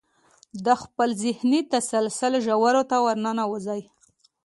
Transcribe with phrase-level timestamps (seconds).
[0.65, 3.81] د خپل ذهني تسلسل ژورو ته ورننوځئ.